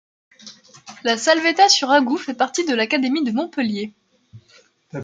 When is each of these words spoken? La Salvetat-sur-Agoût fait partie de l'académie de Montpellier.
La 1.03 1.15
Salvetat-sur-Agoût 1.15 2.17
fait 2.17 2.33
partie 2.33 2.65
de 2.65 2.73
l'académie 2.73 3.23
de 3.23 3.29
Montpellier. 3.31 3.93